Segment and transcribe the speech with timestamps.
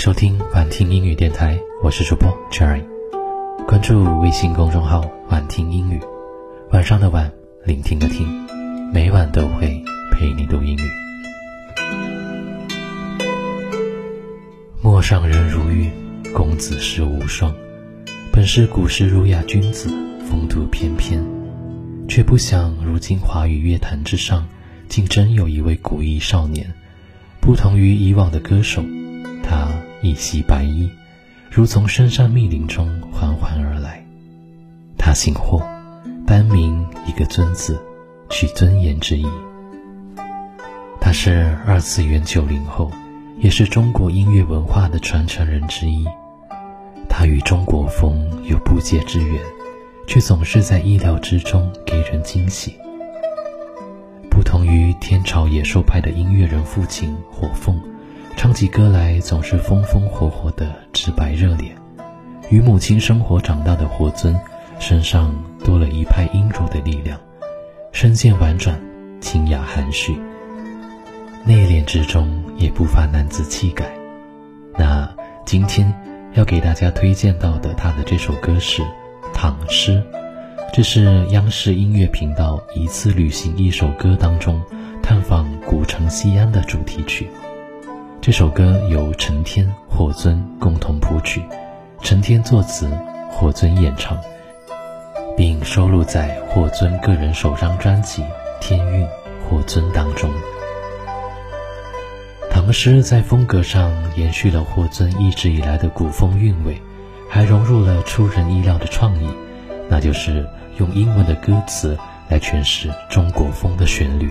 [0.00, 2.82] 收听晚听英语电台，我是主播 Jerry。
[3.66, 6.00] 关注微信公众号“晚听英语”，
[6.72, 7.30] 晚上的晚，
[7.66, 8.26] 聆听的听，
[8.94, 10.90] 每晚都会陪你读英语。
[14.80, 15.90] 陌上人如玉，
[16.34, 17.54] 公子世无双。
[18.32, 19.90] 本是古时儒雅君子，
[20.24, 21.22] 风度翩翩，
[22.08, 24.48] 却不想如今华语乐坛之上，
[24.88, 26.72] 竟真有一位古意少年。
[27.38, 28.82] 不同于以往的歌手，
[30.02, 30.90] 一袭白衣，
[31.50, 34.04] 如从深山密林中缓缓而来。
[34.96, 35.62] 他姓霍，
[36.26, 37.80] 单名一个尊字，
[38.28, 39.26] 取尊严之意。
[41.00, 42.90] 他是二次元九零后，
[43.38, 46.06] 也是中国音乐文化的传承人之一。
[47.08, 49.40] 他与中国风有不解之缘，
[50.06, 52.76] 却总是在意料之中给人惊喜。
[54.30, 57.80] 不同于天朝野兽派的音乐人父亲火凤，
[58.36, 61.68] 唱起歌来总是风风火火的直白热烈；
[62.48, 64.34] 与母亲生活长大的霍尊，
[64.78, 67.20] 身上多了一派阴柔的力量，
[67.92, 68.80] 声线婉转，
[69.20, 70.18] 清雅含蓄，
[71.44, 73.84] 内敛之中也不乏男子气概。
[74.76, 75.08] 那
[75.44, 75.92] 今天
[76.32, 78.82] 要给大家推荐到的他的这首歌是
[79.34, 80.02] 《唐诗》。
[80.72, 84.62] 这是央视音乐频道《一次旅行一首歌》当中
[85.02, 87.28] 探访古城西安的主题曲。
[88.22, 91.42] 这首歌由陈天、霍尊共同谱曲，
[92.02, 92.86] 陈天作词，
[93.30, 94.18] 霍尊演唱，
[95.38, 98.22] 并收录在霍尊个人首张专辑
[98.60, 99.06] 《天韵
[99.48, 100.30] 霍尊》当中。
[102.50, 106.78] 唐诗在风格上延续了霍尊一直以来的古风韵味，
[107.26, 109.28] 还融入了出人意料的创意，
[109.88, 110.46] 那就是。
[110.78, 111.98] 用英文的歌词
[112.30, 114.30] 来诠释中国风的旋律，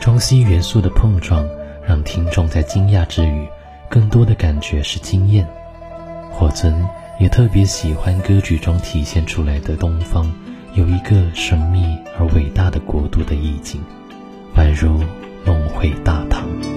[0.00, 1.46] 中西元素的碰撞
[1.86, 3.46] 让听众在惊讶之余，
[3.88, 5.46] 更多的感觉是惊艳。
[6.30, 6.74] 霍尊
[7.20, 10.32] 也特别喜欢歌曲中体现出来的东方
[10.74, 13.80] 有一个神秘而伟大的国度的意境，
[14.56, 15.04] 宛如
[15.44, 16.73] 梦回大唐。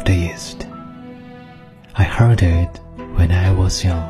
[0.00, 0.66] Of the east.
[1.94, 2.80] I heard it
[3.16, 4.08] when I was young.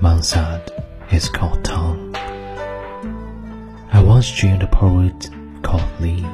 [0.00, 0.72] Mansard
[1.12, 2.14] is called town.
[3.92, 5.30] I once dreamed a poet
[5.62, 6.26] called Lee,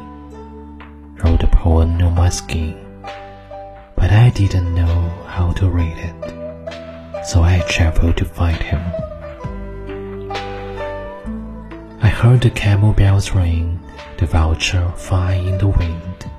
[1.22, 2.76] wrote a poem on my skin,
[3.96, 8.82] but I didn't know how to read it, so I traveled to find him.
[12.00, 13.80] I heard the camel bells ring,
[14.18, 16.30] the vulture fly in the wind.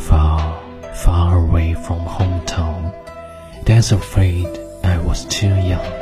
[0.00, 0.57] Far,
[0.98, 2.92] far away from hometown,
[3.64, 4.48] that's afraid
[4.82, 5.92] I was too young.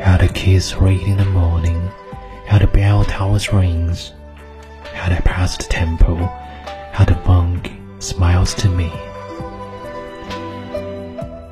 [0.00, 1.90] How the kids read in the morning,
[2.46, 4.12] how the bell towers rings,
[4.94, 6.16] how I pass the temple,
[6.92, 8.90] how the monk smiles to me.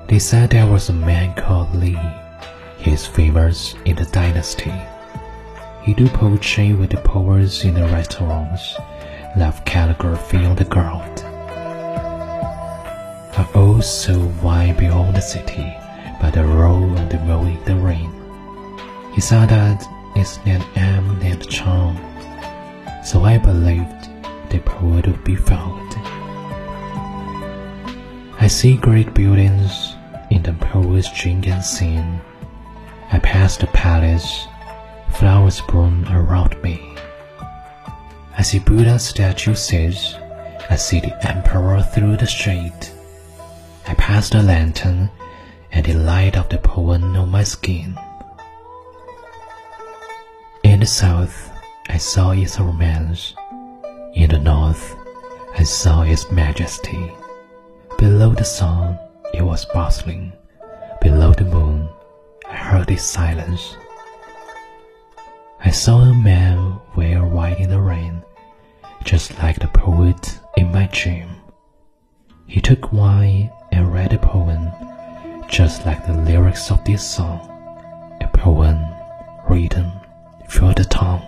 [0.08, 1.98] They said there was a man called Li,
[2.78, 4.72] his favors in the dynasty.
[5.82, 8.74] He do poetry with the poets in the restaurants,
[9.36, 11.20] love calligraphy on the ground.
[13.36, 15.74] I all so wide beyond the city,
[16.20, 18.12] by the road of the rolling the rain.
[19.14, 19.86] He said that
[20.16, 20.62] it's an
[21.20, 21.96] named Charm,
[23.04, 24.08] so I believed
[24.50, 25.94] the poet would be found.
[28.40, 29.94] I see great buildings
[30.30, 32.20] in the poet's drink and sing.
[33.12, 34.46] I pass the palace
[35.12, 36.89] flowers bloom around me.
[38.40, 40.14] I see Buddha statue says,
[40.70, 42.90] I see the emperor through the street.
[43.86, 45.10] I pass the lantern
[45.70, 47.98] and the light of the poem on my skin.
[50.62, 51.52] In the south,
[51.90, 53.34] I saw its romance.
[54.14, 54.96] In the north,
[55.58, 57.12] I saw its majesty.
[57.98, 58.98] Below the sun,
[59.34, 60.32] it was bustling.
[61.02, 61.90] Below the moon,
[62.48, 63.76] I heard its silence.
[65.62, 67.19] I saw a man wear
[69.09, 71.27] just like the poet in my dream.
[72.47, 74.71] He took wine and read a poem,
[75.47, 77.39] just like the lyrics of this song,
[78.21, 78.77] a poem
[79.49, 79.91] written
[80.47, 81.21] for the tongue.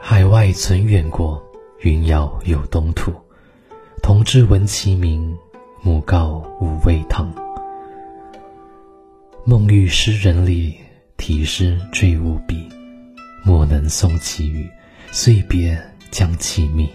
[0.00, 1.42] 海外存远国，
[1.80, 3.12] 云遥有东土。
[4.02, 5.36] 同志闻其名，
[5.82, 7.30] 目告无畏堂。
[9.44, 10.78] 梦遇诗人里，
[11.17, 12.67] 题诗坠无笔，
[13.43, 14.69] 莫能送其语，
[15.11, 15.79] 岁别
[16.11, 16.89] 将其觅。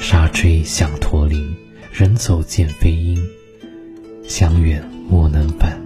[0.00, 1.54] 沙吹响驼铃，
[1.92, 3.20] 人走见飞鹰。
[4.26, 5.80] 相远莫能返，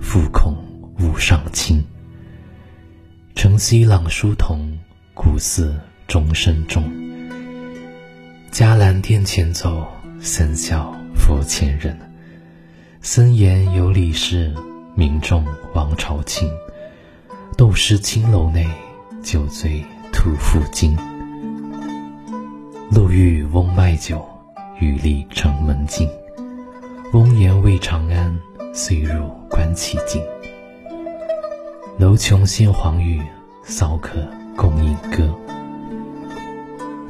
[0.00, 0.56] 复恐
[1.00, 1.84] 误上青。
[3.34, 4.78] 晨曦朗书同，
[5.14, 6.84] 古寺钟声重。
[8.50, 9.86] 伽蓝殿前走，
[10.20, 11.96] 僧笑佛前人。
[13.00, 14.52] 僧言有理事，
[14.98, 16.50] 民众王朝庆。
[17.56, 18.66] 斗诗青楼内，
[19.22, 20.98] 酒醉吐负荆。
[22.90, 24.26] 路遇翁卖酒，
[24.80, 26.10] 雨立城门径。
[27.12, 28.36] 翁言未长安，
[28.74, 30.20] 遂入观其境。
[31.96, 33.22] 楼穷见黄雨，
[33.62, 34.18] 骚客
[34.56, 35.32] 共饮歌。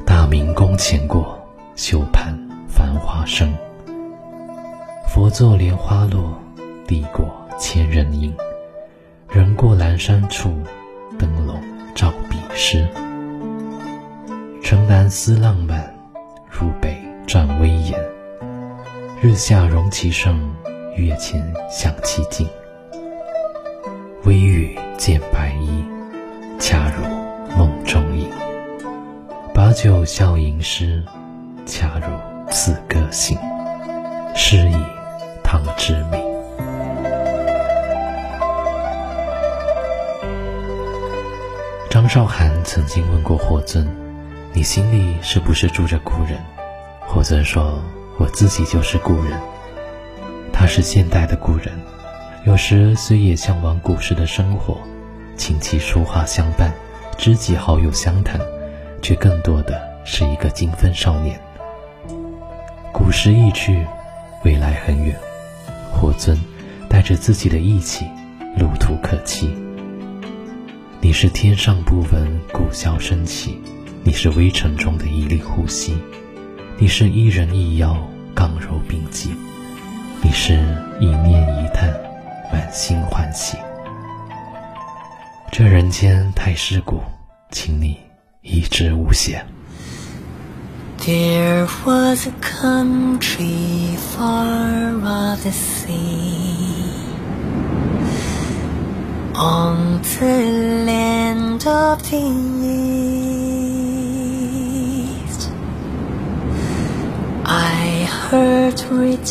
[0.05, 1.43] 大明宫前过，
[1.75, 2.37] 休盼
[2.67, 3.51] 繁华生。
[5.07, 6.39] 佛坐莲花落，
[6.85, 7.25] 地过
[7.59, 8.33] 千人影。
[9.29, 10.63] 人过阑珊处，
[11.19, 11.61] 灯笼
[11.93, 12.87] 照彼诗。
[14.63, 15.93] 城南思浪漫，
[16.49, 16.97] 入北
[17.27, 17.93] 转威严。
[19.21, 20.39] 日下容其盛，
[20.95, 22.47] 月前享其静。
[24.23, 25.83] 微雨见白衣，
[26.57, 27.03] 恰如
[27.57, 28.29] 梦中影。
[29.53, 31.03] 把酒笑吟诗，
[31.65, 32.07] 恰如
[32.49, 33.37] 此歌行。
[34.33, 34.78] 诗以
[42.09, 43.87] 韶涵曾经问过霍尊
[44.51, 46.39] ：“你心里是不是住着故人？”
[47.05, 47.79] 霍尊说。
[48.17, 49.39] 我自己就是故人，
[50.51, 51.71] 他是现代的故人。
[52.45, 54.77] 有时虽也向往古时的生活，
[55.37, 56.73] 琴棋书画相伴，
[57.17, 58.41] 知己好友相谈，
[59.01, 61.39] 却更多的是一个金风少年。
[62.91, 63.85] 古时一去，
[64.43, 65.15] 未来很远。
[65.93, 66.37] 霍尊
[66.89, 68.05] 带着自己的义气，
[68.57, 69.55] 路途可期。
[71.01, 73.57] 你是天上不闻古箫声起，
[74.03, 75.97] 你是微尘中的一粒呼吸。
[76.77, 77.97] 你是一人一妖，
[78.35, 79.29] 刚柔并济；
[80.21, 80.53] 你是
[80.99, 81.89] 一念一叹，
[82.51, 83.57] 满心欢喜。
[85.51, 87.01] 这人间太世故，
[87.49, 87.97] 请你
[88.41, 89.43] 一直无邪。
[90.99, 96.88] There was a country far off the sea,
[99.39, 102.17] on the land of the
[108.27, 109.29] heard it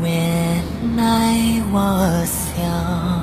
[0.00, 3.19] when I was young.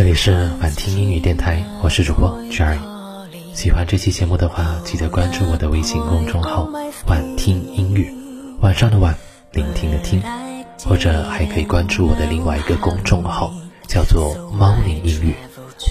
[0.00, 2.78] 这里是晚听英语电台，我是主播 Jerry。
[3.52, 6.66] 喜欢这期节目的话，记得关注我的微信公众号
[7.06, 8.10] “晚听英语”，
[8.62, 9.14] 晚上的晚，
[9.52, 10.22] 聆听的听。
[10.86, 13.52] 或者还可以关注我的另外一个公众号，
[13.86, 15.34] 叫做“猫宁英语”。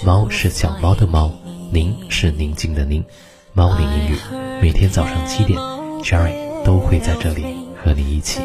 [0.04, 1.30] 猫是小猫的猫，
[1.70, 3.04] 宁是宁静的宁。
[3.52, 4.16] 猫宁英语，
[4.60, 5.56] 每天早上七点
[6.02, 7.44] ，Jerry 都会在这里
[7.80, 8.40] 和你一起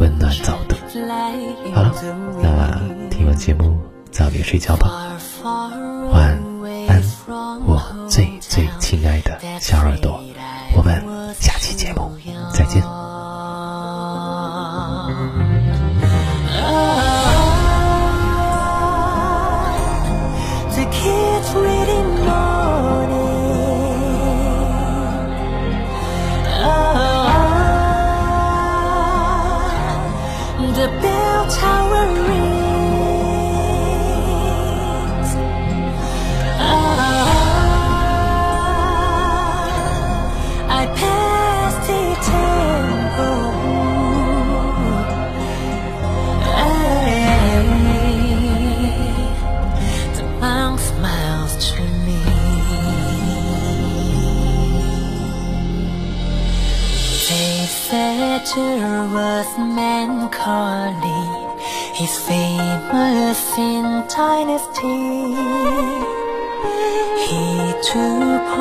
[0.00, 0.76] 温暖早读。
[1.74, 1.94] 好了，
[2.42, 3.78] 那听完节目
[4.10, 5.09] 早点睡觉吧，
[5.42, 5.70] 晚
[6.88, 7.02] 安，
[7.66, 7.80] 我
[8.10, 10.22] 最最亲爱的小耳朵。
[10.76, 11.02] 我们
[11.40, 11.54] 下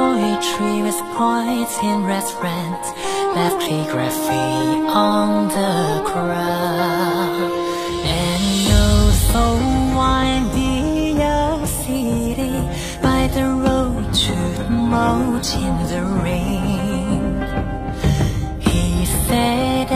[0.09, 2.89] poetry with poets in restaurants,
[3.37, 4.49] left calligraphy
[4.87, 7.53] on the ground.
[8.17, 8.87] And no
[9.29, 9.43] so
[9.99, 12.55] windy young city
[13.03, 14.35] by the road to
[14.69, 17.35] moat in the rain.
[18.59, 19.89] He said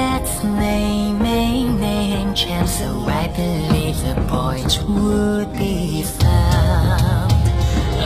[0.44, 2.90] name, name, name, chance So
[3.22, 7.34] I believe the poet would be found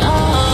[0.10, 0.47] oh.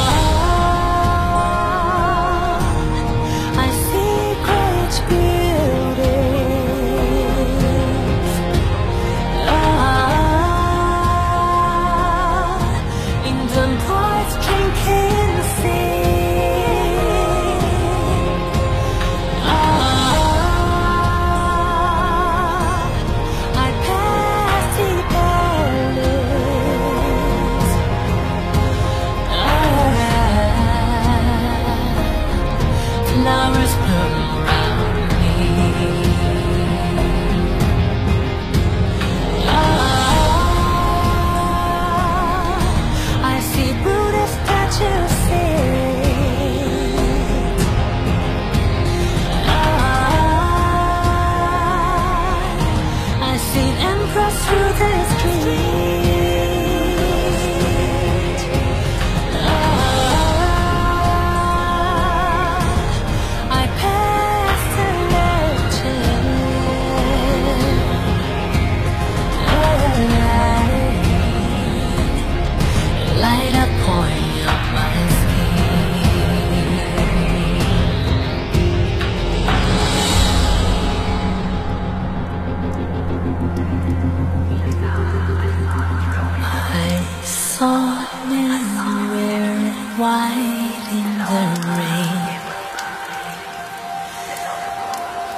[90.04, 91.44] white in the
[91.80, 92.42] rain.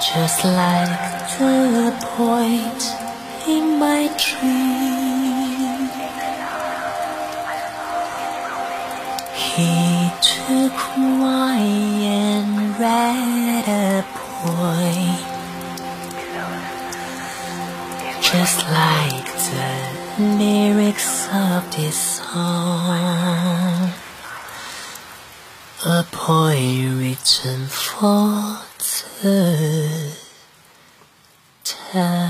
[0.10, 0.94] Just like
[1.38, 2.84] the point
[3.56, 5.82] in my dream.
[9.50, 9.76] He
[10.34, 10.78] took
[11.22, 15.14] wine and read a poem.
[18.32, 19.74] Just like the
[20.40, 24.05] lyrics of this song
[25.86, 28.58] upon written for
[29.22, 30.18] the
[31.64, 32.26] town.